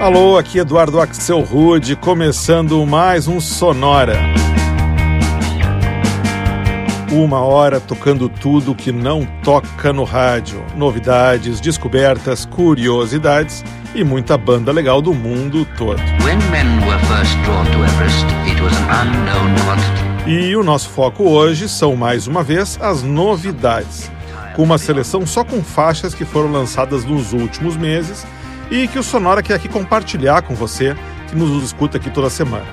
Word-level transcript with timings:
Alô, 0.00 0.38
aqui 0.38 0.56
Eduardo 0.56 0.98
Axel 0.98 1.40
Rude, 1.40 1.94
começando 1.94 2.86
mais 2.86 3.28
um 3.28 3.38
Sonora. 3.38 4.16
Uma 7.12 7.40
hora 7.40 7.78
tocando 7.78 8.26
tudo 8.26 8.74
que 8.74 8.90
não 8.90 9.26
toca 9.44 9.92
no 9.92 10.04
rádio. 10.04 10.64
Novidades, 10.74 11.60
descobertas, 11.60 12.46
curiosidades 12.46 13.62
e 13.94 14.02
muita 14.02 14.38
banda 14.38 14.72
legal 14.72 15.02
do 15.02 15.12
mundo 15.12 15.66
todo. 15.76 16.00
E 20.26 20.56
o 20.56 20.64
nosso 20.64 20.88
foco 20.88 21.24
hoje 21.24 21.68
são 21.68 21.94
mais 21.94 22.26
uma 22.26 22.42
vez 22.42 22.78
as 22.80 23.02
novidades, 23.02 24.10
com 24.56 24.62
uma 24.62 24.78
seleção 24.78 25.26
só 25.26 25.44
com 25.44 25.62
faixas 25.62 26.14
que 26.14 26.24
foram 26.24 26.50
lançadas 26.50 27.04
nos 27.04 27.34
últimos 27.34 27.76
meses 27.76 28.24
e 28.70 28.86
que 28.86 28.98
o 28.98 29.02
Sonora 29.02 29.42
quer 29.42 29.54
aqui 29.54 29.68
compartilhar 29.68 30.42
com 30.42 30.54
você 30.54 30.94
que 31.28 31.36
nos 31.36 31.62
escuta 31.64 31.98
aqui 31.98 32.10
toda 32.10 32.30
semana. 32.30 32.66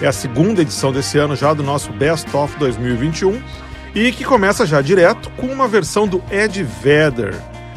É 0.00 0.06
a 0.06 0.12
segunda 0.12 0.62
edição 0.62 0.92
desse 0.92 1.18
ano 1.18 1.36
já 1.36 1.52
do 1.54 1.62
nosso 1.62 1.92
Best 1.92 2.34
of 2.36 2.56
2021 2.58 3.42
e 3.94 4.12
que 4.12 4.24
começa 4.24 4.66
já 4.66 4.80
direto 4.80 5.30
com 5.30 5.46
uma 5.46 5.68
versão 5.68 6.06
do 6.06 6.22
Ed 6.30 6.62
Vedder 6.62 7.34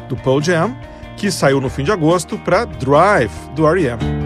do 0.09 0.15
Pearl 0.15 0.41
Jam 0.41 0.75
que 1.15 1.31
saiu 1.31 1.59
no 1.59 1.69
fim 1.69 1.83
de 1.83 1.91
agosto 1.91 2.37
para 2.37 2.65
Drive 2.65 3.31
do 3.55 3.67
R.E.M. 3.67 4.16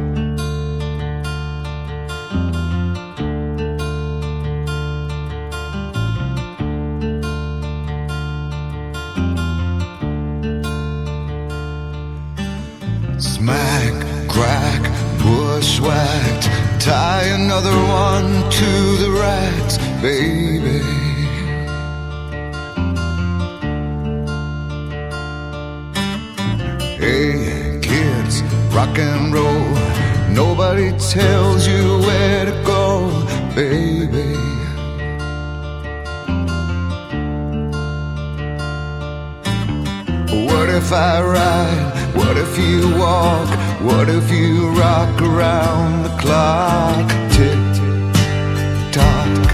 another 17.31 17.75
one 17.87 18.49
to 18.51 18.97
the 18.97 19.11
racks, 19.11 19.77
baby. 20.01 20.79
Hey, 26.97 27.79
kids, 27.81 28.43
rock 28.73 28.97
and 28.99 29.33
roll. 29.33 29.71
Nobody 30.29 30.91
tells 30.99 31.67
you 31.67 31.99
where 31.99 32.45
to 32.45 32.63
go, 32.65 33.09
baby. 33.55 34.35
What 40.47 40.69
if 40.69 40.91
I 40.91 41.21
ride? 41.21 42.15
What 42.15 42.37
if 42.37 42.57
you 42.57 42.97
walk? 42.97 43.60
What 43.83 44.09
if 44.09 44.31
you 44.31 44.69
rock 44.69 45.21
around 45.21 46.03
the 46.03 46.15
clock? 46.21 47.09
Tick 47.31 47.57
tock, 48.93 49.50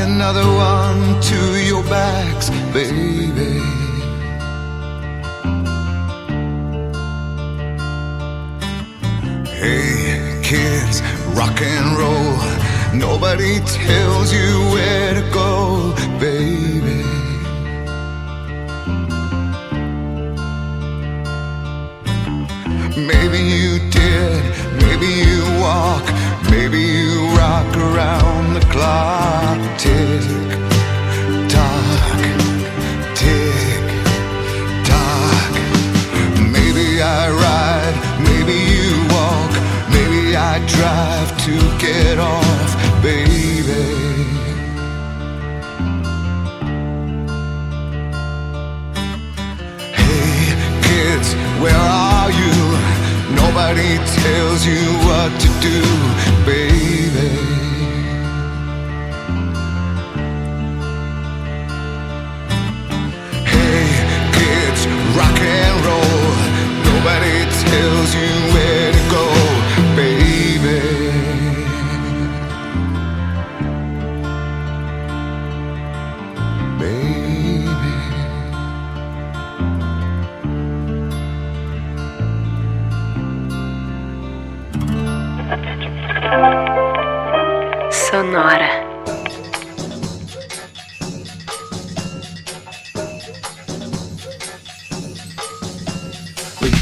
another 0.00 0.46
one 0.46 1.20
to 1.20 1.38
your 1.64 1.82
backs, 1.84 2.48
baby. 2.72 3.60
Hey, 9.48 10.40
kids, 10.42 11.02
rock 11.36 11.60
and 11.60 11.98
roll. 11.98 12.36
Nobody 12.94 13.60
tells 13.60 14.32
you 14.32 14.48
where 14.72 15.14
to 15.14 15.30
go. 15.32 15.39
to 41.50 41.78
get 41.78 42.18
off, 42.18 43.02
baby. 43.02 43.30
Hey, 49.92 50.54
kids, 50.86 51.34
where 51.60 51.74
are 51.74 52.30
you? 52.30 52.54
Nobody 53.34 53.98
tells 54.22 54.64
you 54.64 54.84
what 55.06 55.30
to 55.40 55.48
do, 55.60 55.82
baby. 56.46 56.79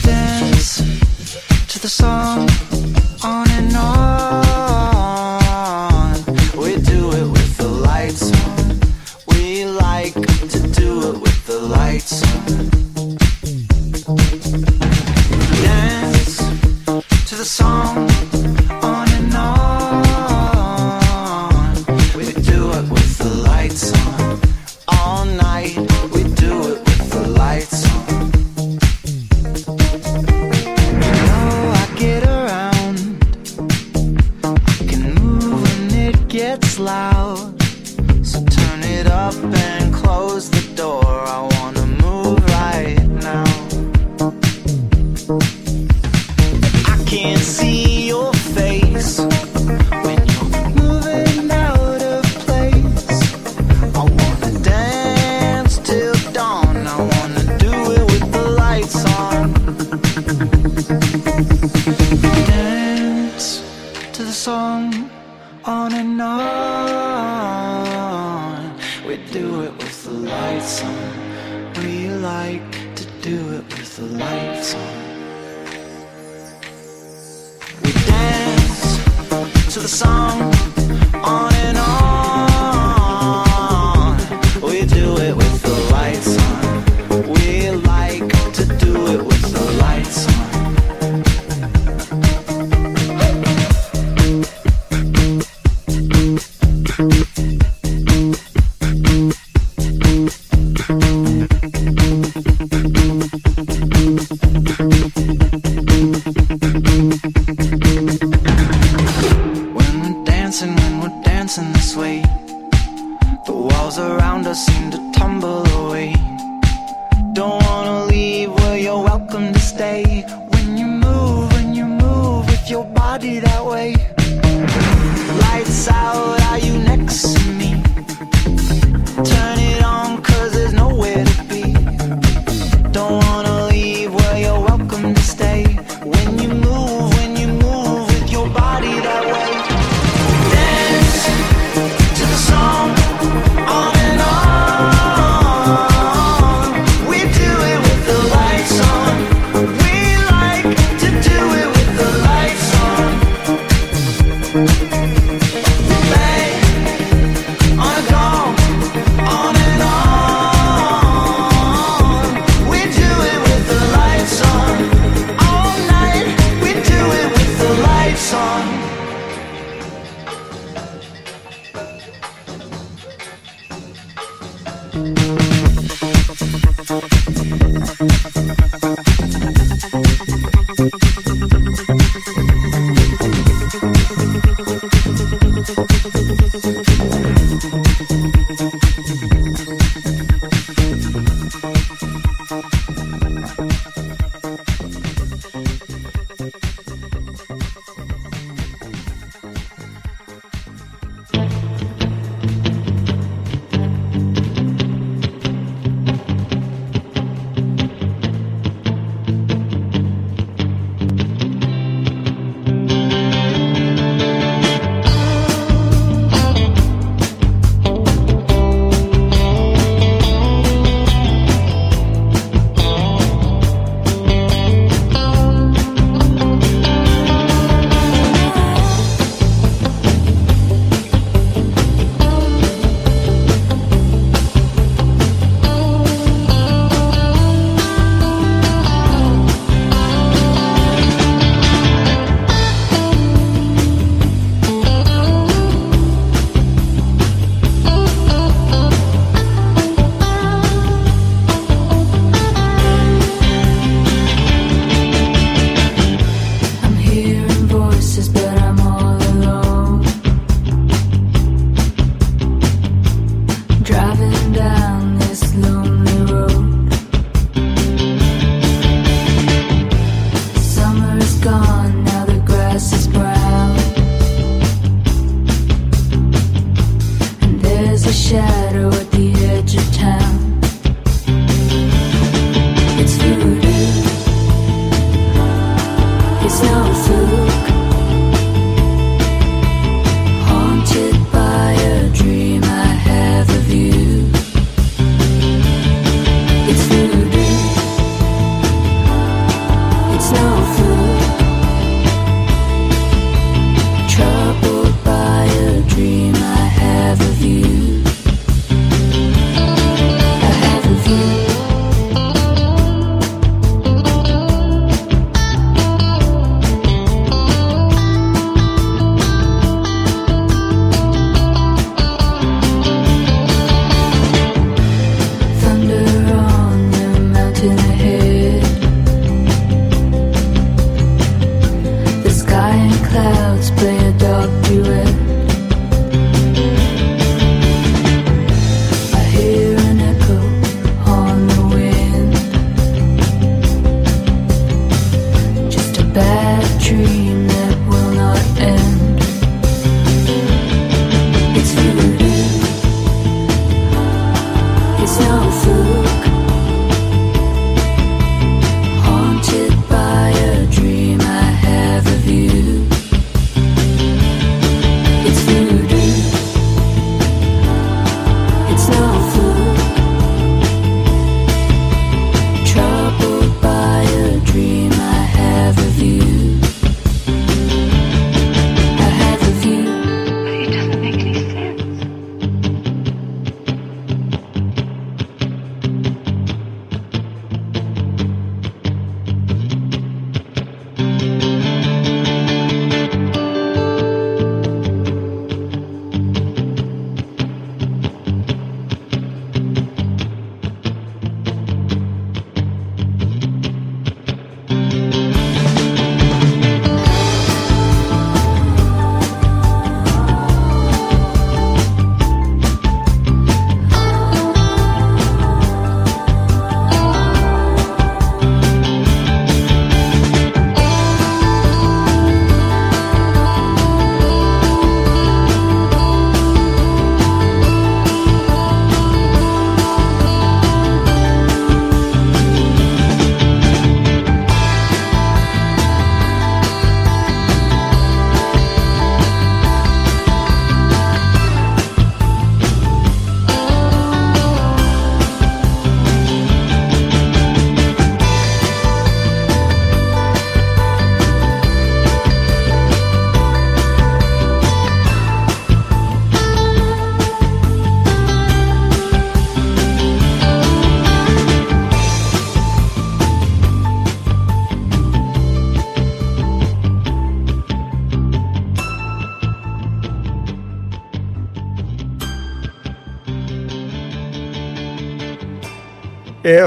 Dance 0.03 0.79
to 1.69 1.79
the 1.79 1.89
song 1.89 2.49
on 3.23 3.51
and 3.51 3.77
on. 3.77 4.08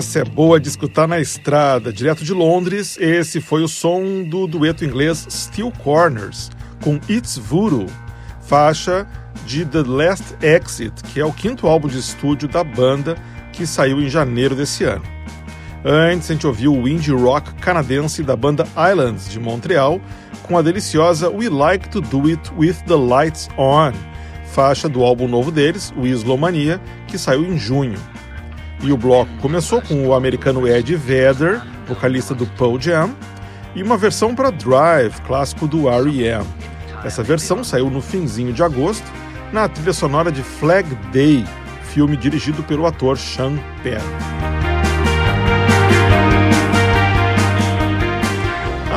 Essa 0.01 0.22
é 0.22 0.24
boa 0.24 0.60
de 0.60 0.67
escutar 0.67 1.08
na 1.08 1.20
estrada. 1.20 1.93
Direto 1.93 2.25
de 2.25 2.34
Londres, 2.34 2.98
esse 3.00 3.39
foi 3.39 3.62
o 3.62 3.67
som 3.67 4.24
do 4.24 4.48
dueto 4.48 4.84
inglês 4.84 5.27
Steel 5.29 5.72
Corners, 5.84 6.50
com 6.84 7.00
It's 7.08 7.38
Voodoo, 7.38 7.86
faixa 8.41 9.08
de 9.46 9.63
The 9.63 9.84
Last 9.86 10.38
Exit, 10.41 11.03
que 11.03 11.20
é 11.20 11.25
o 11.25 11.31
quinto 11.31 11.67
álbum 11.67 11.88
de 11.88 12.00
estúdio 12.00 12.50
da 12.50 12.63
banda 12.63 13.15
que 13.53 13.67
saiu 13.67 14.01
em 14.01 14.10
janeiro 14.10 14.55
desse 14.55 14.84
ano. 14.84 15.03
Antes, 15.86 16.31
a 16.31 16.34
gente 16.34 16.48
ouviu 16.48 16.74
o 16.74 16.89
indie 16.89 17.12
rock 17.12 17.53
canadense 17.62 18.24
da 18.24 18.36
banda 18.36 18.67
Islands, 18.91 19.29
de 19.29 19.39
Montreal, 19.39 20.01
com 20.41 20.58
a 20.58 20.63
deliciosa 20.63 21.29
We 21.29 21.48
Like 21.48 21.89
to 21.89 22.01
Do 22.01 22.27
It 22.27 22.51
With 22.58 22.77
the 22.88 22.96
Lights 22.96 23.50
On, 23.55 23.93
faixa 24.48 24.89
do 24.89 25.03
álbum 25.03 25.27
novo 25.27 25.51
deles, 25.51 25.93
o 25.96 26.08
Islomania, 26.08 26.81
que 27.05 27.20
saiu 27.20 27.46
em 27.46 27.55
junho. 27.55 28.00
E 28.84 28.92
o 28.92 28.98
bloco 28.98 29.32
começou 29.42 29.82
com 29.82 30.08
o 30.08 30.14
americano 30.14 30.68
Ed 30.68 30.96
Vedder, 30.96 31.62
vocalista 31.88 32.34
do 32.34 32.48
Pearl 32.48 32.80
Jam, 32.80 33.16
e 33.76 33.84
uma 33.84 33.96
versão 33.96 34.34
para 34.34 34.50
Drive, 34.50 35.22
clássico 35.22 35.68
do 35.68 35.88
R.E.M. 35.88 36.46
Essa 37.04 37.22
versão 37.22 37.64
saiu 37.64 37.90
no 37.90 38.02
finzinho 38.02 38.52
de 38.52 38.64
agosto, 38.64 39.06
na 39.54 39.70
trilha 39.70 39.94
sonora 39.94 40.32
de 40.32 40.42
Flag 40.42 40.88
Day, 41.12 41.46
filme 41.84 42.18
dirigido 42.18 42.64
pelo 42.64 42.86
ator 42.86 43.18
Sean 43.18 43.58
Penn. 43.84 44.02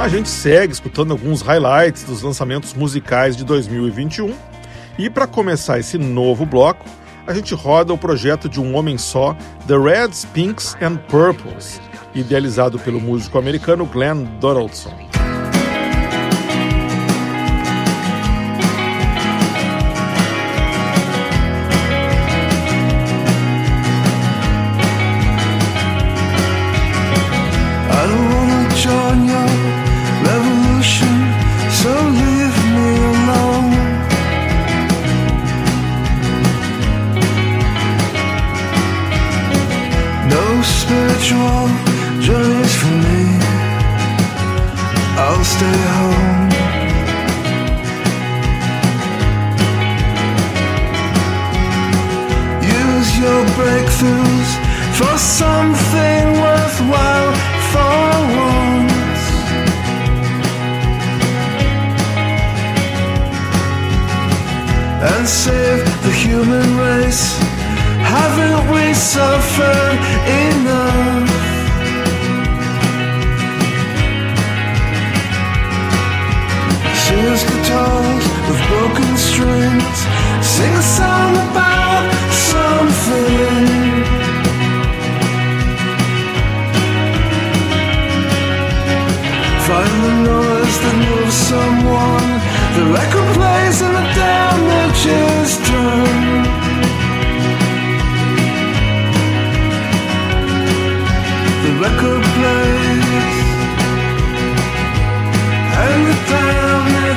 A 0.01 0.09
gente 0.09 0.29
segue 0.29 0.73
escutando 0.73 1.13
alguns 1.13 1.41
highlights 1.41 2.05
dos 2.05 2.23
lançamentos 2.23 2.75
musicais 2.75 3.37
de 3.37 3.45
2021 3.45 4.35
e 4.99 5.09
para 5.09 5.27
começar 5.27 5.79
esse 5.79 5.97
novo 5.97 6.45
bloco, 6.45 6.85
a 7.27 7.33
gente 7.33 7.55
roda 7.55 7.93
o 7.93 7.99
projeto 7.99 8.49
de 8.49 8.61
um 8.61 8.77
homem 8.77 8.99
só, 8.99 9.37
The 9.67 9.77
Reds, 9.77 10.25
Pinks 10.27 10.77
and 10.81 10.97
Purples, 11.09 11.81
idealizado 12.15 12.79
pelo 12.79 13.01
músico 13.01 13.39
americano 13.39 13.87
Glenn 13.87 14.25
Donaldson. 14.41 15.24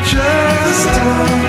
just. 0.08 1.47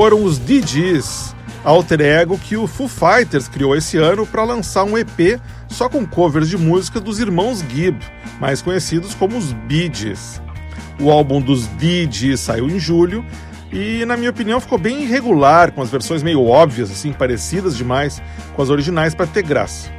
Foram 0.00 0.24
os 0.24 0.38
DJs, 0.38 1.36
alter 1.62 2.00
ego 2.00 2.38
que 2.38 2.56
o 2.56 2.66
Foo 2.66 2.88
Fighters 2.88 3.48
criou 3.48 3.76
esse 3.76 3.98
ano 3.98 4.26
para 4.26 4.44
lançar 4.44 4.82
um 4.82 4.96
EP 4.96 5.38
só 5.68 5.90
com 5.90 6.06
covers 6.06 6.48
de 6.48 6.56
música 6.56 6.98
dos 6.98 7.20
irmãos 7.20 7.62
Gibb, 7.68 8.02
mais 8.40 8.62
conhecidos 8.62 9.14
como 9.14 9.36
os 9.36 9.52
Bee 9.52 9.90
Gees. 9.92 10.40
O 10.98 11.10
álbum 11.10 11.38
dos 11.38 11.68
Gees 11.78 12.40
saiu 12.40 12.70
em 12.70 12.78
julho 12.78 13.22
e, 13.70 14.02
na 14.06 14.16
minha 14.16 14.30
opinião, 14.30 14.58
ficou 14.58 14.78
bem 14.78 15.02
irregular, 15.02 15.70
com 15.70 15.82
as 15.82 15.90
versões 15.90 16.22
meio 16.22 16.46
óbvias, 16.46 16.90
assim, 16.90 17.12
parecidas 17.12 17.76
demais 17.76 18.22
com 18.56 18.62
as 18.62 18.70
originais 18.70 19.14
para 19.14 19.26
ter 19.26 19.42
graça. 19.42 19.90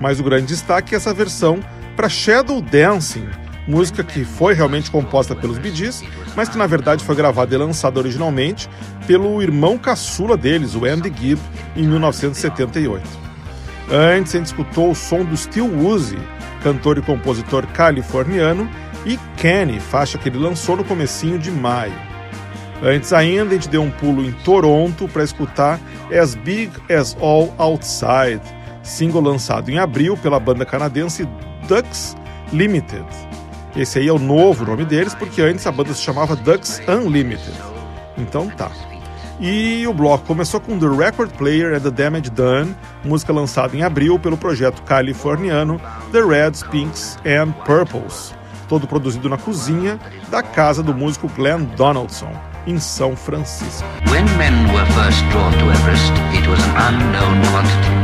Mas 0.00 0.18
o 0.18 0.24
grande 0.24 0.46
destaque 0.46 0.94
é 0.94 0.96
essa 0.96 1.12
versão 1.12 1.60
para 1.94 2.08
Shadow 2.08 2.62
Dancing, 2.62 3.28
música 3.68 4.02
que 4.02 4.24
foi 4.24 4.54
realmente 4.54 4.90
composta 4.90 5.36
pelos 5.36 5.58
Bee 5.58 5.74
Gees, 5.74 6.02
mas 6.36 6.48
que 6.48 6.58
na 6.58 6.66
verdade 6.66 7.04
foi 7.04 7.14
gravada 7.14 7.54
e 7.54 7.58
lançada 7.58 7.98
originalmente 7.98 8.68
pelo 9.06 9.42
irmão 9.42 9.78
caçula 9.78 10.36
deles, 10.36 10.74
o 10.74 10.84
Andy 10.84 11.12
Gibb, 11.14 11.40
em 11.76 11.86
1978. 11.86 13.02
Antes 13.90 14.34
a 14.34 14.38
gente 14.38 14.46
escutou 14.46 14.90
o 14.90 14.94
som 14.94 15.24
do 15.24 15.36
Steel 15.36 15.66
Woozy, 15.66 16.18
cantor 16.62 16.98
e 16.98 17.02
compositor 17.02 17.66
californiano, 17.68 18.68
e 19.04 19.18
Kenny, 19.36 19.78
faixa 19.78 20.16
que 20.16 20.28
ele 20.28 20.38
lançou 20.38 20.76
no 20.76 20.84
comecinho 20.84 21.38
de 21.38 21.50
maio. 21.50 21.92
Antes 22.82 23.12
ainda, 23.12 23.50
a 23.50 23.54
gente 23.54 23.68
deu 23.68 23.82
um 23.82 23.90
pulo 23.90 24.24
em 24.24 24.32
Toronto 24.32 25.08
para 25.08 25.22
escutar 25.22 25.78
As 26.10 26.34
Big 26.34 26.70
As 26.90 27.16
All 27.20 27.54
Outside, 27.58 28.40
single 28.82 29.22
lançado 29.22 29.70
em 29.70 29.78
abril 29.78 30.16
pela 30.16 30.40
banda 30.40 30.64
canadense 30.64 31.28
Ducks 31.68 32.16
Limited. 32.52 33.06
Esse 33.76 33.98
aí 33.98 34.08
é 34.08 34.12
o 34.12 34.18
novo 34.18 34.64
nome 34.64 34.84
deles, 34.84 35.14
porque 35.14 35.42
antes 35.42 35.66
a 35.66 35.72
banda 35.72 35.92
se 35.92 36.02
chamava 36.02 36.36
Ducks 36.36 36.80
Unlimited. 36.86 37.54
Então 38.16 38.48
tá. 38.48 38.70
E 39.40 39.84
o 39.86 39.92
bloco 39.92 40.24
começou 40.26 40.60
com 40.60 40.78
The 40.78 40.86
Record 40.86 41.32
Player 41.32 41.74
and 41.74 41.80
the 41.80 41.90
Damage 41.90 42.30
Done, 42.30 42.74
música 43.04 43.32
lançada 43.32 43.76
em 43.76 43.82
abril 43.82 44.18
pelo 44.18 44.36
projeto 44.36 44.80
californiano 44.82 45.80
The 46.12 46.22
Reds, 46.22 46.62
Pinks 46.62 47.18
and 47.26 47.50
Purples, 47.64 48.32
todo 48.68 48.86
produzido 48.86 49.28
na 49.28 49.36
cozinha 49.36 49.98
da 50.30 50.40
casa 50.40 50.82
do 50.82 50.94
músico 50.94 51.28
Glenn 51.36 51.64
Donaldson, 51.76 52.30
em 52.64 52.78
São 52.78 53.16
Francisco. 53.16 53.86
Everest. 55.72 56.12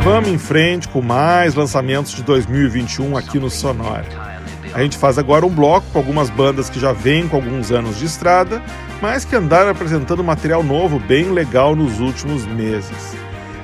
Vamos 0.02 0.28
em 0.30 0.38
frente 0.38 0.88
com 0.88 1.00
mais 1.00 1.54
lançamentos 1.54 2.12
de 2.12 2.24
2021 2.24 3.16
aqui 3.16 3.38
no 3.38 3.48
Sonora. 3.48 4.29
A 4.72 4.83
gente 4.83 4.96
faz 4.96 5.18
agora 5.18 5.44
um 5.44 5.50
bloco 5.50 5.87
com 5.92 5.98
algumas 5.98 6.30
bandas 6.30 6.70
que 6.70 6.78
já 6.78 6.92
vêm 6.92 7.26
com 7.26 7.37
alguns 7.37 7.72
anos 7.72 7.98
de 7.98 8.06
estrada, 8.06 8.62
mas 9.02 9.24
que 9.24 9.35
andaram 9.35 9.70
apresentando 9.70 10.22
material 10.22 10.62
novo 10.62 10.98
bem 10.98 11.30
legal 11.30 11.74
nos 11.74 11.98
últimos 11.98 12.46
meses. 12.46 13.16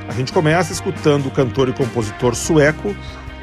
A 0.08 0.12
gente 0.12 0.32
começa 0.32 0.72
escutando 0.72 1.26
o 1.26 1.30
cantor 1.30 1.68
e 1.68 1.72
compositor 1.72 2.34
sueco 2.34 2.94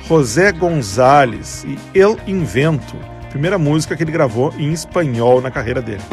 José 0.07 0.51
Gonzalez 0.51 1.65
e 1.65 1.77
El 1.97 2.17
Invento, 2.27 2.95
primeira 3.29 3.57
música 3.57 3.95
que 3.95 4.03
ele 4.03 4.11
gravou 4.11 4.53
em 4.57 4.71
espanhol 4.73 5.41
na 5.41 5.49
carreira 5.49 5.81
dele. 5.81 6.03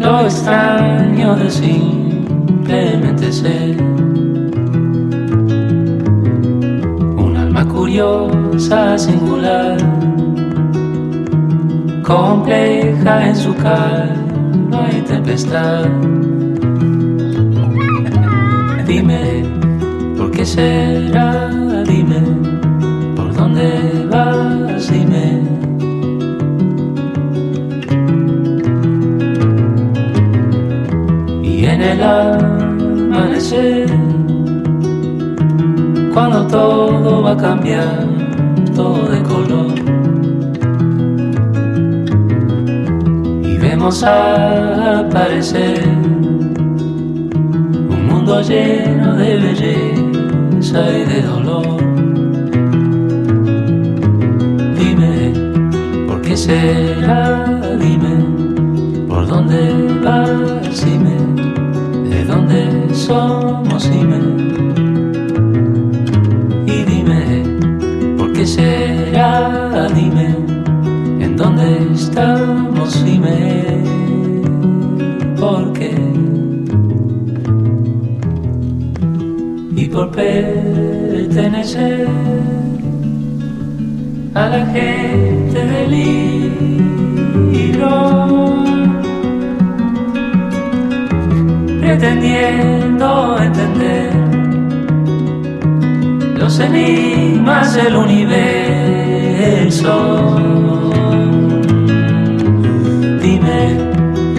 Lo 0.00 0.20
extraño 0.22 1.36
de 1.36 1.48
simplemente 1.48 3.32
ser 3.32 3.80
un 7.16 7.36
alma 7.36 7.64
curiosa, 7.68 8.98
singular, 8.98 9.76
compleja 12.02 13.28
en 13.28 13.36
su 13.36 13.54
calma 13.54 14.88
y 14.90 15.00
tempestad. 15.02 15.84
Dime, 18.88 19.44
¿por 20.16 20.32
qué 20.32 20.44
será? 20.44 21.48
Dime, 21.86 22.22
¿por 23.14 23.32
dónde 23.34 24.08
vas? 24.10 24.35
El 31.92 32.02
amanecer, 32.02 33.86
cuando 36.12 36.46
todo 36.46 37.22
va 37.22 37.32
a 37.32 37.36
cambiar, 37.36 38.04
todo 38.74 39.08
de 39.08 39.22
color. 39.22 39.74
Y 43.42 43.56
vemos 43.58 44.02
aparecer 44.02 45.86
un 47.94 48.06
mundo 48.08 48.40
lleno 48.42 49.14
de 49.16 49.36
belleza 49.36 50.80
y 50.98 51.04
de 51.12 51.22
dolor. 51.22 51.76
Dime, 54.78 55.14
¿por 56.08 56.20
qué 56.22 56.36
será? 56.36 57.44
Dime, 57.78 58.14
¿por 59.08 59.26
dónde 59.28 59.60
vas? 60.04 60.84
Dime, 60.84 61.05
somos 62.96 63.90
dime 63.90 64.18
y 66.66 66.84
dime 66.84 67.44
por 68.16 68.32
qué 68.32 68.46
será 68.46 69.86
dime 69.94 70.34
en 71.20 71.36
dónde 71.36 71.92
estamos 71.92 73.04
dime 73.04 73.82
por 75.38 75.72
qué 75.74 75.94
y 79.76 79.84
por 79.86 80.10
pertenecer 80.10 82.08
a 84.34 84.48
la 84.48 84.66
gente 84.66 85.66
del 85.66 85.90
libro. 87.60 88.75
Pretendiendo 91.98 93.38
entender 93.40 94.12
los 96.38 96.60
enigmas 96.60 97.74
del 97.74 97.96
universo. 97.96 98.36
Dime, 103.22 103.78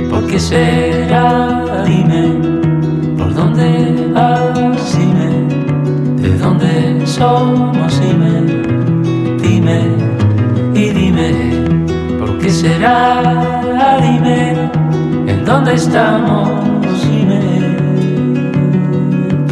¿por 0.09 0.27
qué 0.27 0.39
será? 0.39 1.83
Dime, 1.87 2.35
¿por 3.17 3.33
dónde 3.33 4.11
vas? 4.13 4.95
Dime, 4.95 5.31
¿de 6.21 6.37
dónde 6.37 7.07
somos? 7.07 7.99
Dime, 7.99 8.33
dime 9.41 9.79
y 10.75 10.89
dime, 10.89 11.31
¿por 12.19 12.37
qué 12.37 12.51
será? 12.51 13.99
Dime, 13.99 14.69
¿en 15.27 15.43
dónde 15.43 15.73
estamos? 15.73 16.56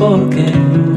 porque 0.06 0.95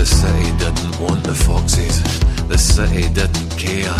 the 0.00 0.06
city 0.06 0.50
didn't 0.56 0.98
want 0.98 1.22
the 1.24 1.34
foxes, 1.34 2.00
the 2.48 2.56
city 2.56 3.06
didn't 3.12 3.50
care. 3.58 3.98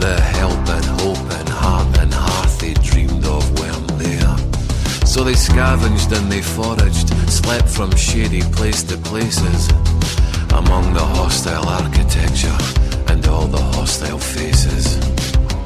The 0.00 0.20
help 0.34 0.58
and 0.76 0.84
hope 1.00 1.30
and 1.38 1.48
heart 1.48 1.96
and 1.98 2.12
hearth 2.12 2.58
they 2.58 2.74
dreamed 2.74 3.24
of 3.24 3.44
weren't 3.60 3.86
there. 4.02 4.36
So 5.06 5.22
they 5.22 5.36
scavenged 5.36 6.10
and 6.10 6.26
they 6.32 6.42
foraged, 6.42 7.08
slept 7.30 7.68
from 7.68 7.94
shady 7.94 8.42
place 8.58 8.82
to 8.90 8.96
places, 8.96 9.70
among 10.60 10.92
the 10.92 11.06
hostile 11.18 11.68
architecture 11.68 12.58
and 13.06 13.24
all 13.28 13.46
the 13.46 13.62
hostile 13.76 14.18
faces. 14.18 14.98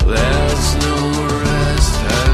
There's 0.05 0.68
no 0.85 0.96
rest, 1.44 2.30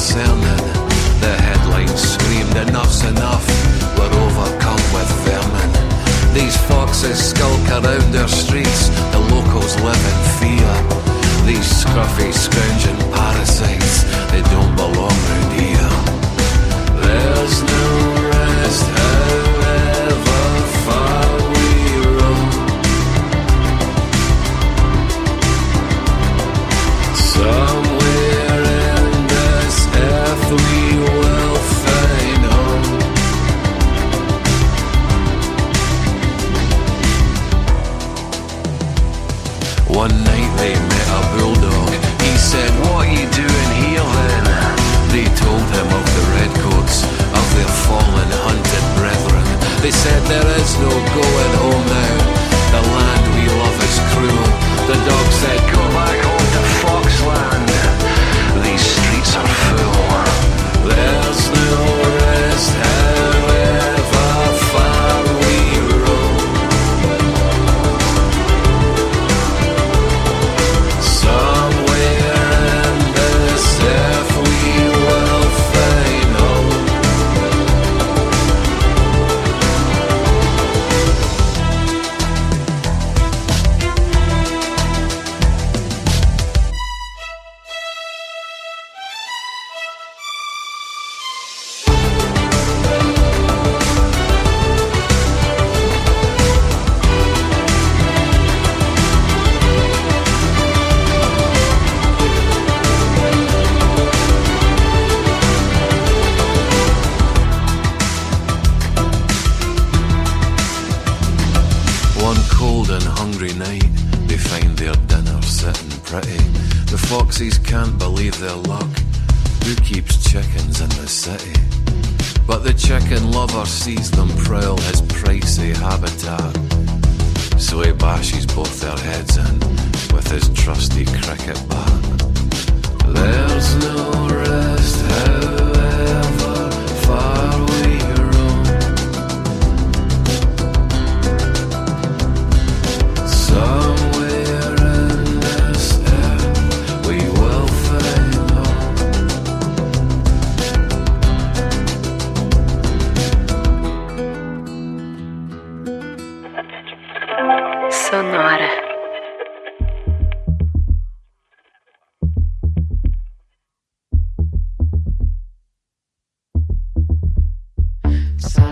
concerning. 0.00 0.64
The 1.20 1.34
headlines 1.44 2.00
screamed, 2.00 2.56
enough's 2.56 3.04
enough, 3.04 3.44
we're 3.98 4.14
overcome 4.24 4.80
with 4.96 5.10
vermin. 5.28 5.70
These 6.32 6.56
foxes 6.68 7.18
skulk 7.20 7.68
around 7.68 8.16
our 8.16 8.28
streets, 8.28 8.88
the 9.12 9.20
locals 9.28 9.76
live 9.84 10.04
in 10.12 10.20
fear. 10.40 10.72
These 11.44 11.84
scruffy, 11.84 12.32
scrounging 12.32 12.96
parasites, 13.12 14.04
they 14.32 14.40
don't 14.48 14.74
belong 14.74 15.16
round 15.28 15.52
here. 15.60 15.92
There's 17.04 17.62
no 17.62 18.09
doing 43.28 43.70
here 43.82 44.04
then? 44.04 44.44
They 45.12 45.26
told 45.36 45.66
him 45.76 45.88
of 45.90 46.06
the 46.16 46.24
redcoats, 46.36 47.04
of 47.04 47.46
their 47.56 47.72
fallen, 47.84 48.30
hunted 48.46 48.86
brethren. 48.96 49.44
They 49.82 49.90
said, 49.90 50.20
There 50.30 50.50
is 50.60 50.70
no 50.78 50.90
going 50.90 51.52
home 51.60 51.84
now. 51.86 52.16
The 52.74 52.82
land 52.86 53.24
we 53.34 53.44
love 53.60 53.78
is 53.88 53.96
cruel. 54.14 54.50
The 54.88 54.98
dog 55.08 55.26
said, 55.42 55.58
Come 55.72 55.92
back 55.92 56.18
home 56.24 56.39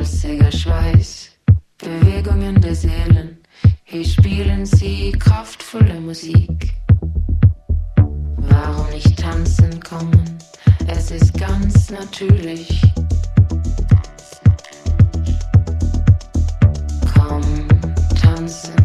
flüssiger 0.08 0.50
Schweiß, 0.50 1.30
Bewegungen 1.76 2.60
der 2.60 2.74
Seelen. 2.74 3.38
Hier 3.84 4.04
spielen 4.04 4.64
sie 4.64 5.12
kraftvolle 5.12 6.00
Musik. 6.00 6.72
Warum 8.38 8.88
nicht 8.90 9.18
tanzen 9.18 9.78
kommen? 9.80 10.38
Es 10.86 11.10
ist 11.10 11.34
ganz 11.34 11.90
natürlich. 11.90 12.80
Komm, 17.14 17.68
tanzen. 18.20 18.77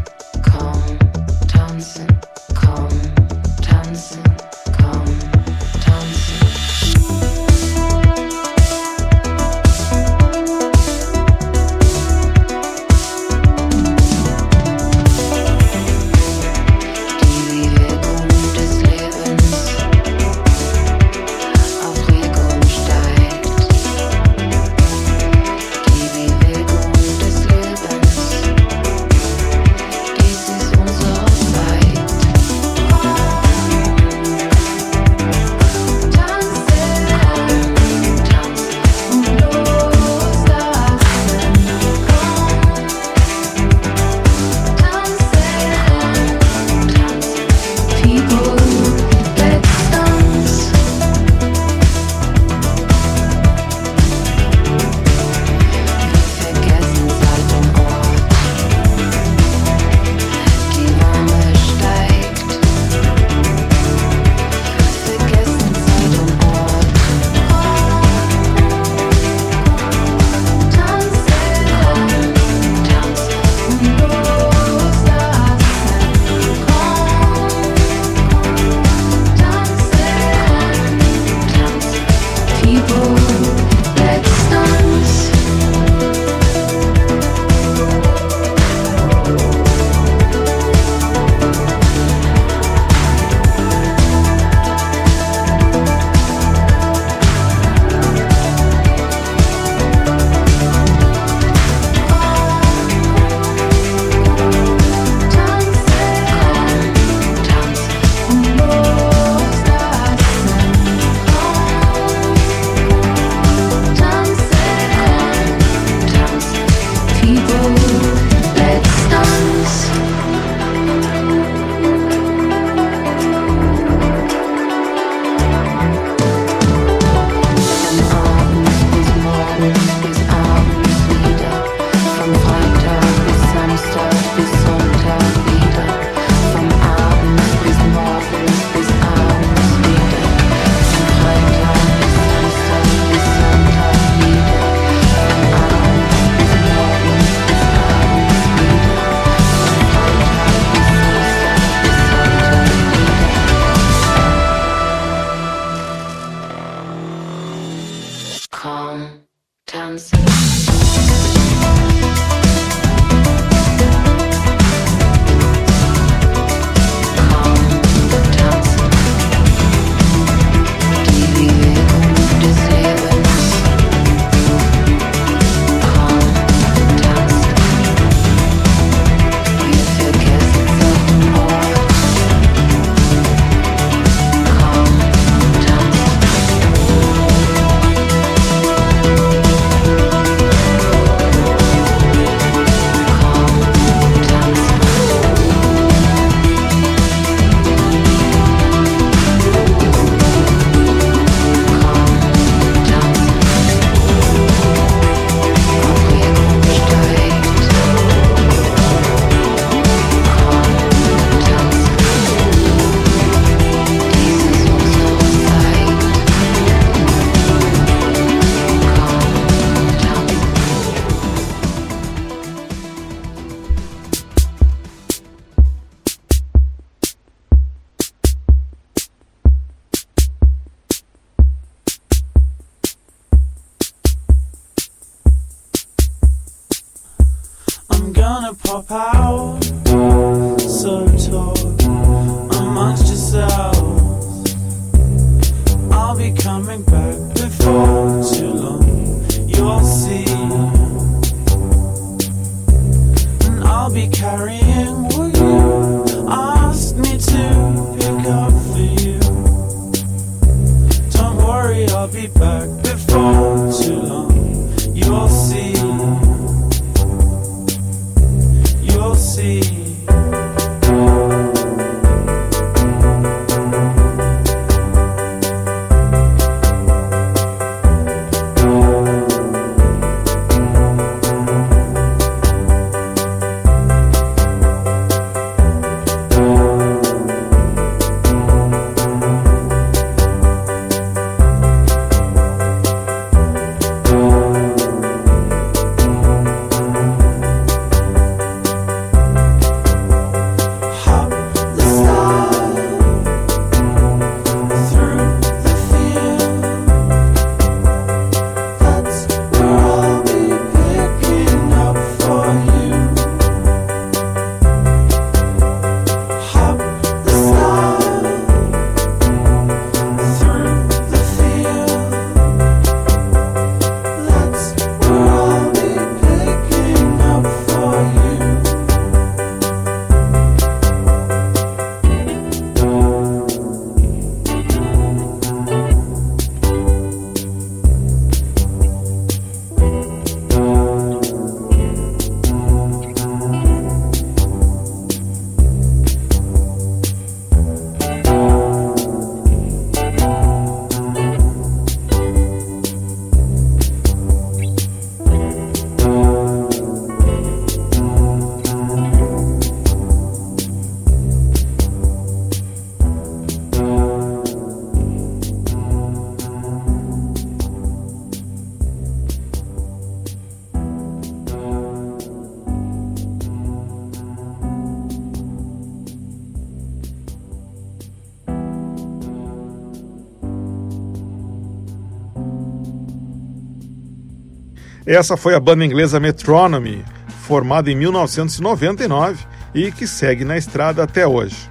Essa 385.14 385.38
foi 385.38 385.54
a 385.54 385.60
banda 385.60 385.86
inglesa 385.86 386.20
Metronomy, 386.20 387.06
formada 387.44 387.92
em 387.92 387.96
1999 387.96 389.46
e 389.72 389.92
que 389.92 390.08
segue 390.08 390.44
na 390.44 390.58
estrada 390.58 391.04
até 391.04 391.28
hoje. 391.28 391.70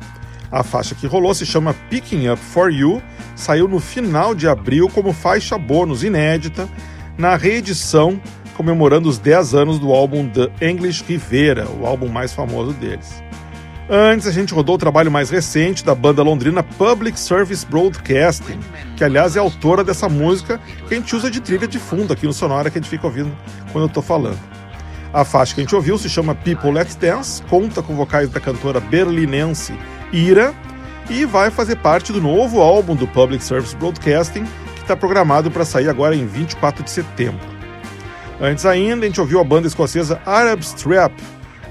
A 0.48 0.62
faixa 0.62 0.94
que 0.94 1.08
rolou 1.08 1.34
se 1.34 1.44
chama 1.44 1.74
Picking 1.90 2.28
Up 2.28 2.40
For 2.40 2.70
You, 2.70 3.02
saiu 3.34 3.66
no 3.66 3.80
final 3.80 4.32
de 4.32 4.46
abril 4.46 4.88
como 4.88 5.12
faixa 5.12 5.58
bônus 5.58 6.04
inédita 6.04 6.68
na 7.18 7.34
reedição 7.34 8.20
comemorando 8.54 9.08
os 9.08 9.18
10 9.18 9.54
anos 9.54 9.80
do 9.80 9.92
álbum 9.92 10.28
The 10.28 10.48
English 10.64 11.02
Rivera, 11.02 11.68
o 11.68 11.84
álbum 11.84 12.06
mais 12.06 12.32
famoso 12.32 12.72
deles. 12.74 13.24
Antes, 13.94 14.26
a 14.26 14.30
gente 14.30 14.54
rodou 14.54 14.76
o 14.76 14.78
trabalho 14.78 15.10
mais 15.10 15.28
recente 15.28 15.84
da 15.84 15.94
banda 15.94 16.22
londrina 16.22 16.62
Public 16.62 17.20
Service 17.20 17.66
Broadcasting, 17.66 18.58
que 18.96 19.04
aliás 19.04 19.36
é 19.36 19.38
autora 19.38 19.84
dessa 19.84 20.08
música 20.08 20.58
que 20.88 20.94
a 20.94 20.96
gente 20.96 21.14
usa 21.14 21.30
de 21.30 21.42
trilha 21.42 21.68
de 21.68 21.78
fundo 21.78 22.10
aqui 22.10 22.24
no 22.24 22.32
Sonora 22.32 22.70
que 22.70 22.78
a 22.78 22.80
gente 22.80 22.88
fica 22.88 23.06
ouvindo 23.06 23.30
quando 23.70 23.84
eu 23.84 23.88
estou 23.88 24.02
falando. 24.02 24.38
A 25.12 25.26
faixa 25.26 25.54
que 25.54 25.60
a 25.60 25.64
gente 25.64 25.74
ouviu 25.74 25.98
se 25.98 26.08
chama 26.08 26.34
People 26.34 26.72
Let's 26.72 26.94
Dance, 26.94 27.42
conta 27.42 27.82
com 27.82 27.94
vocais 27.94 28.30
da 28.30 28.40
cantora 28.40 28.80
berlinense 28.80 29.74
Ira 30.10 30.54
e 31.10 31.26
vai 31.26 31.50
fazer 31.50 31.76
parte 31.76 32.14
do 32.14 32.20
novo 32.22 32.62
álbum 32.62 32.96
do 32.96 33.06
Public 33.06 33.44
Service 33.44 33.76
Broadcasting, 33.76 34.46
que 34.74 34.80
está 34.80 34.96
programado 34.96 35.50
para 35.50 35.66
sair 35.66 35.90
agora 35.90 36.16
em 36.16 36.24
24 36.24 36.82
de 36.82 36.90
setembro. 36.90 37.46
Antes 38.40 38.64
ainda, 38.64 39.04
a 39.04 39.06
gente 39.06 39.20
ouviu 39.20 39.38
a 39.38 39.44
banda 39.44 39.68
escocesa 39.68 40.18
Arab 40.24 40.60
Strap 40.62 41.12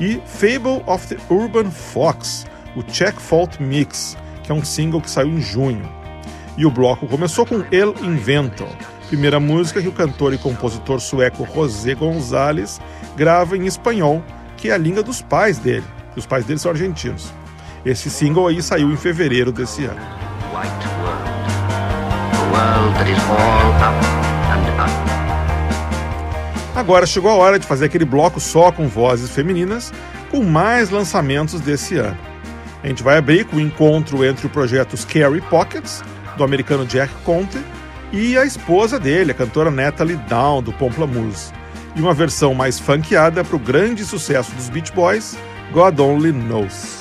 e 0.02 0.20
Fable 0.26 0.84
of 0.88 1.08
the 1.08 1.18
Urban 1.30 1.70
Fox, 1.70 2.48
o 2.76 2.82
Check 2.82 3.20
Fault 3.20 3.62
Mix, 3.62 4.18
que 4.44 4.52
é 4.52 4.56
um 4.56 4.66
single 4.66 5.00
que 5.00 5.10
saiu 5.10 5.30
em 5.30 5.40
junho. 5.40 5.88
E 6.58 6.66
o 6.66 6.72
bloco 6.72 7.08
começou 7.08 7.46
com 7.46 7.64
El 7.72 7.94
Invento, 8.02 8.66
primeira 9.08 9.40
música 9.40 9.80
que 9.80 9.88
o 9.88 9.92
cantor 9.92 10.34
e 10.34 10.40
compositor 10.40 11.00
sueco 11.00 11.48
José 11.54 11.94
Gonzalez 11.94 12.82
grava 13.16 13.56
em 13.56 13.68
espanhol, 13.68 14.24
que 14.58 14.70
é 14.70 14.74
a 14.74 14.78
língua 14.78 15.04
dos 15.04 15.22
pais 15.22 15.60
dele. 15.60 15.86
Os 16.16 16.26
pais 16.26 16.46
dele 16.46 16.60
são 16.60 16.72
argentinos. 16.72 17.32
Esse 17.86 18.10
single 18.10 18.48
aí 18.48 18.62
saiu 18.62 18.92
em 18.92 18.98
fevereiro 18.98 19.52
desse 19.52 19.86
ano. 19.86 20.02
Agora 26.82 27.06
chegou 27.06 27.30
a 27.30 27.36
hora 27.36 27.60
de 27.60 27.68
fazer 27.68 27.86
aquele 27.86 28.06
bloco 28.06 28.40
só 28.40 28.72
com 28.72 28.88
vozes 28.88 29.30
femininas, 29.30 29.94
com 30.32 30.44
mais 30.44 30.90
lançamentos 30.90 31.62
desse 31.62 31.96
ano. 31.96 32.18
A 32.84 32.88
gente 32.88 33.04
vai 33.04 33.20
abrir 33.20 33.46
com 33.46 33.58
o 33.58 33.62
encontro 33.62 34.26
entre 34.26 34.48
o 34.48 34.50
projeto 34.50 34.98
Scary 34.98 35.42
Pockets, 35.42 36.04
do 36.36 36.44
americano 36.44 36.84
Jack 36.84 37.14
Conte, 37.24 37.60
e 38.12 38.36
a 38.36 38.44
esposa 38.44 39.00
dele, 39.00 39.30
a 39.30 39.36
cantora 39.36 39.70
Natalie 39.70 40.16
Down, 40.28 40.64
do 40.64 40.74
Pomplamoose, 40.74 41.54
e 41.96 42.02
uma 42.02 42.16
versão 42.16 42.56
mais 42.56 42.80
funkeada 42.80 43.44
para 43.44 43.56
o 43.56 43.60
grande 43.60 44.04
sucesso 44.04 44.52
dos 44.56 44.68
Beach 44.68 44.92
Boys, 44.92 45.38
God 45.72 46.00
Only 46.00 46.32
Knows. 46.32 47.01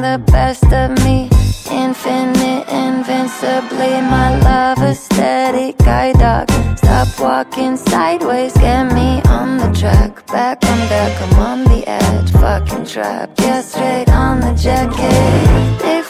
the 0.00 0.18
best 0.32 0.64
of 0.72 0.90
me. 1.04 1.28
Infinite, 1.70 2.68
invincibly, 2.68 4.00
my 4.00 4.38
love 4.40 4.78
aesthetic 4.78 5.78
guide 5.78 6.18
dog 6.18 6.50
Stop 6.76 7.08
walking 7.20 7.76
sideways, 7.76 8.52
get 8.54 8.92
me 8.92 9.22
on 9.26 9.58
the 9.58 9.70
track 9.78 10.26
Back 10.26 10.64
on 10.64 10.78
deck, 10.88 11.22
I'm 11.22 11.38
on 11.38 11.64
the 11.64 11.84
edge, 11.86 12.30
fucking 12.32 12.86
trapped. 12.86 13.40
Yeah, 13.40 13.60
straight 13.60 14.08
on 14.10 14.40
the 14.40 14.52
jacket. 14.54 16.09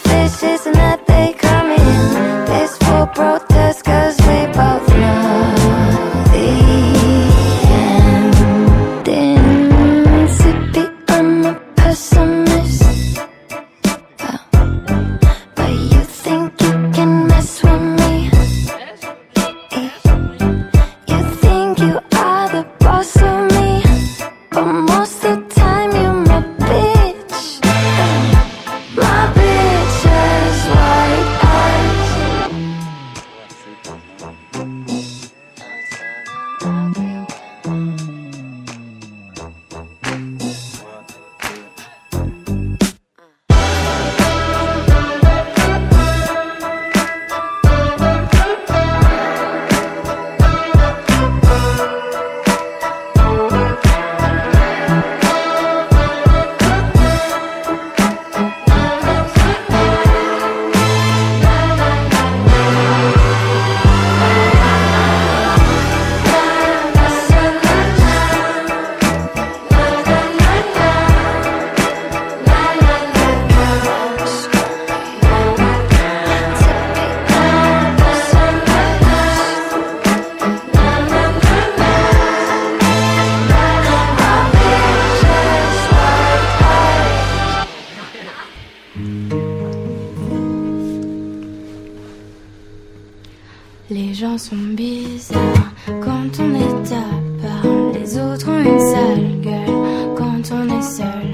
Les 93.93 94.13
gens 94.13 94.37
sont 94.37 94.55
bizarres 94.55 95.73
quand 96.01 96.39
on 96.39 96.55
est 96.55 96.93
à 96.93 97.09
part. 97.41 97.91
Les 97.93 98.17
autres 98.17 98.47
ont 98.47 98.61
une 98.61 98.79
sale 98.79 99.41
gueule 99.41 100.15
quand 100.15 100.55
on 100.55 100.79
est 100.79 100.81
seul. 100.81 101.27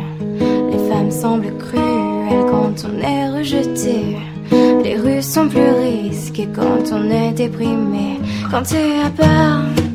Les 0.72 0.90
femmes 0.90 1.12
semblent 1.12 1.56
cruelles 1.60 2.46
quand 2.50 2.74
on 2.90 3.00
est 3.00 3.30
rejeté. 3.30 4.18
Les 4.84 4.98
rues 4.98 5.22
sont 5.22 5.48
plus 5.48 5.70
risquées 5.70 6.50
quand 6.52 6.92
on 6.92 7.08
est 7.12 7.34
déprimé. 7.34 8.20
Quand 8.50 8.64
t'es 8.64 9.02
à 9.06 9.12
part. 9.12 9.87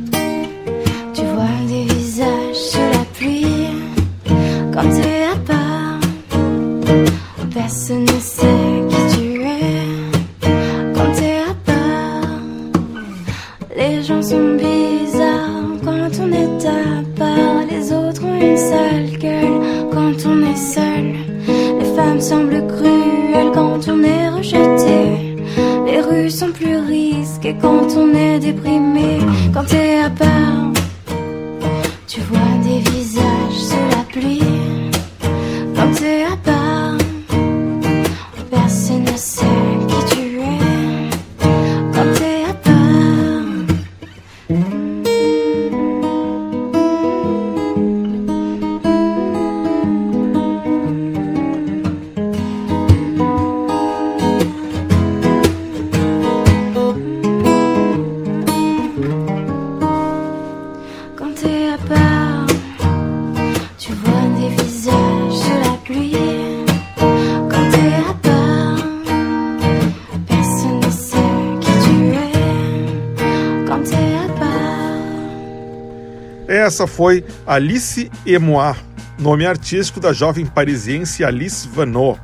Essa 76.83 76.93
foi 76.93 77.25
Alice 77.47 78.11
Emoir, 78.27 78.75
nome 79.17 79.47
artístico 79.47 80.01
da 80.01 80.13
jovem 80.13 80.45
parisiense 80.45 81.23
Alice 81.23 81.69
Vanot, 81.69 82.21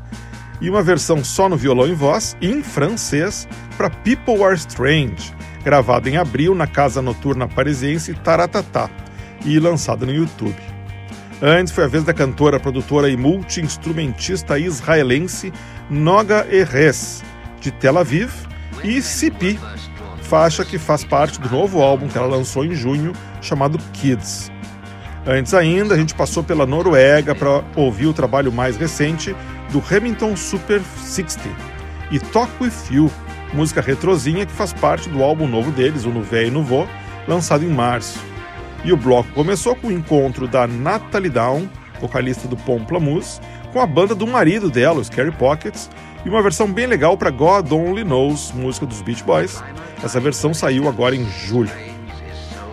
e 0.60 0.68
uma 0.68 0.82
versão 0.82 1.22
só 1.22 1.48
no 1.48 1.56
violão 1.56 1.86
e 1.86 1.94
voz, 1.94 2.36
em 2.42 2.60
francês, 2.60 3.46
para 3.76 3.88
People 3.88 4.42
Are 4.42 4.56
Strange, 4.56 5.32
gravada 5.62 6.10
em 6.10 6.16
abril 6.16 6.56
na 6.56 6.66
casa 6.66 7.00
noturna 7.00 7.46
parisiense 7.46 8.12
Taratatá 8.14 8.90
e 9.44 9.60
lançada 9.60 10.04
no 10.04 10.12
YouTube. 10.12 10.58
Antes 11.40 11.72
foi 11.72 11.84
a 11.84 11.88
vez 11.88 12.02
da 12.02 12.12
cantora, 12.12 12.58
produtora 12.58 13.08
e 13.08 13.16
multi-instrumentista 13.16 14.58
israelense 14.58 15.52
Noga 15.88 16.44
Erres, 16.50 17.22
de 17.60 17.70
Tel 17.70 17.96
Aviv, 17.96 18.32
e 18.82 19.00
Sipi, 19.00 19.56
faixa 20.28 20.62
que 20.62 20.76
faz 20.76 21.04
parte 21.04 21.40
do 21.40 21.48
novo 21.48 21.80
álbum 21.80 22.06
que 22.06 22.18
ela 22.18 22.26
lançou 22.26 22.62
em 22.62 22.74
junho, 22.74 23.14
chamado 23.40 23.78
Kids. 23.94 24.52
Antes 25.26 25.54
ainda, 25.54 25.94
a 25.94 25.96
gente 25.96 26.14
passou 26.14 26.44
pela 26.44 26.66
Noruega 26.66 27.34
para 27.34 27.64
ouvir 27.74 28.06
o 28.06 28.12
trabalho 28.12 28.52
mais 28.52 28.76
recente 28.76 29.34
do 29.72 29.78
Remington 29.78 30.36
Super 30.36 30.82
60 30.82 31.48
e 32.10 32.18
Talk 32.18 32.52
With 32.60 32.72
You, 32.90 33.10
música 33.54 33.80
retrozinha 33.80 34.44
que 34.44 34.52
faz 34.52 34.74
parte 34.74 35.08
do 35.08 35.22
álbum 35.22 35.46
novo 35.46 35.70
deles, 35.70 36.04
o 36.04 36.10
Nouveau 36.10 36.42
e 36.42 36.50
Nouveau, 36.50 36.88
lançado 37.26 37.64
em 37.64 37.68
março. 37.68 38.18
E 38.84 38.92
o 38.92 38.96
bloco 38.98 39.30
começou 39.32 39.74
com 39.76 39.88
o 39.88 39.92
encontro 39.92 40.46
da 40.46 40.66
Natalie 40.66 41.30
Down, 41.30 41.68
vocalista 42.00 42.46
do 42.46 42.56
Pomplamoose, 42.56 43.40
com 43.72 43.80
a 43.80 43.86
banda 43.86 44.14
do 44.14 44.26
marido 44.26 44.70
dela, 44.70 45.00
os 45.00 45.06
Scary 45.06 45.32
Pockets, 45.32 45.90
e 46.24 46.28
uma 46.28 46.42
versão 46.42 46.70
bem 46.70 46.86
legal 46.86 47.16
para 47.16 47.30
God 47.30 47.70
Only 47.72 48.04
Knows, 48.04 48.52
música 48.52 48.86
dos 48.86 49.00
Beach 49.02 49.22
Boys. 49.22 49.62
Essa 50.02 50.20
versão 50.20 50.52
saiu 50.52 50.88
agora 50.88 51.14
em 51.14 51.24
julho. 51.24 51.70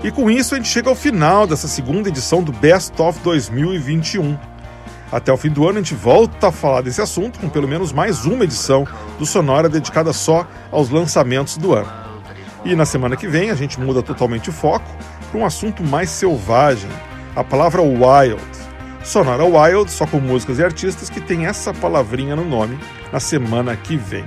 E 0.03 0.11
com 0.11 0.29
isso 0.29 0.53
a 0.53 0.57
gente 0.57 0.69
chega 0.69 0.89
ao 0.89 0.95
final 0.95 1.47
dessa 1.47 1.67
segunda 1.67 2.09
edição 2.09 2.43
do 2.43 2.51
Best 2.51 3.01
of 3.01 3.19
2021. 3.21 4.37
Até 5.11 5.31
o 5.31 5.37
fim 5.37 5.49
do 5.49 5.67
ano 5.67 5.79
a 5.79 5.81
gente 5.81 5.95
volta 5.95 6.49
a 6.49 6.51
falar 6.51 6.81
desse 6.81 7.01
assunto 7.01 7.39
com 7.39 7.49
pelo 7.49 7.67
menos 7.67 7.91
mais 7.91 8.25
uma 8.25 8.43
edição 8.43 8.87
do 9.17 9.25
Sonora 9.25 9.69
dedicada 9.69 10.11
só 10.11 10.47
aos 10.71 10.89
lançamentos 10.89 11.57
do 11.57 11.73
ano. 11.73 11.91
E 12.63 12.75
na 12.75 12.85
semana 12.85 13.15
que 13.15 13.27
vem 13.27 13.49
a 13.51 13.55
gente 13.55 13.79
muda 13.79 14.01
totalmente 14.01 14.49
o 14.49 14.53
foco 14.53 14.89
para 15.31 15.39
um 15.39 15.45
assunto 15.45 15.83
mais 15.83 16.09
selvagem, 16.09 16.89
a 17.35 17.43
palavra 17.43 17.81
wild. 17.81 18.41
Sonora 19.05 19.45
Wild, 19.45 19.89
só 19.91 20.07
com 20.07 20.19
músicas 20.19 20.57
e 20.57 20.63
artistas 20.63 21.11
que 21.11 21.21
tem 21.21 21.45
essa 21.45 21.71
palavrinha 21.71 22.35
no 22.35 22.43
nome 22.43 22.79
na 23.13 23.19
semana 23.19 23.77
que 23.77 23.95
vem. 23.95 24.25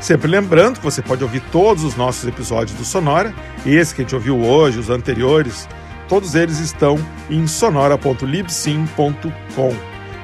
Sempre 0.00 0.30
lembrando 0.30 0.78
que 0.78 0.84
você 0.84 1.00
pode 1.00 1.24
ouvir 1.24 1.40
todos 1.50 1.82
os 1.82 1.96
nossos 1.96 2.28
episódios 2.28 2.76
do 2.76 2.84
Sonora, 2.84 3.34
esse 3.64 3.94
que 3.94 4.02
a 4.02 4.04
gente 4.04 4.14
ouviu 4.14 4.38
hoje, 4.38 4.78
os 4.78 4.90
anteriores, 4.90 5.66
todos 6.08 6.34
eles 6.34 6.58
estão 6.58 6.98
em 7.30 7.46
sonora.libsim.com. 7.46 9.74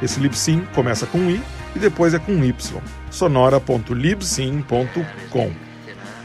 Esse 0.02 0.20
Libsim 0.20 0.66
começa 0.74 1.06
com 1.06 1.30
I 1.30 1.40
e 1.74 1.78
depois 1.78 2.12
é 2.12 2.18
com 2.18 2.44
Y. 2.44 2.82
sonora.libsim.com. 3.10 5.50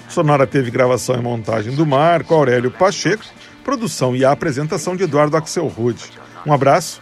Sonora 0.10 0.46
teve 0.46 0.70
gravação 0.70 1.16
e 1.16 1.22
montagem 1.22 1.74
do 1.74 1.86
Marco 1.86 2.34
Aurélio 2.34 2.72
Pacheco, 2.72 3.24
produção 3.64 4.14
e 4.14 4.26
apresentação 4.26 4.98
de 4.98 5.04
Eduardo 5.04 5.38
Axel 5.38 5.68
Rude. 5.68 6.12
Um 6.46 6.52
abraço 6.52 7.02